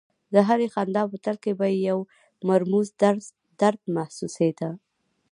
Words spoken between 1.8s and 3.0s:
یو مرموز